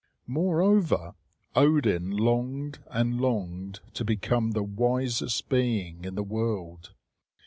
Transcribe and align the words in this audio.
Moreover, 0.25 1.13
Odin 1.55 2.09
longed 2.09 2.79
and 2.87 3.21
longed 3.21 3.81
to 3.93 4.03
become 4.03 4.49
the 4.49 4.63
wisest 4.63 5.47
being 5.47 6.03
in 6.05 6.15
the 6.15 6.23
world. 6.23 6.95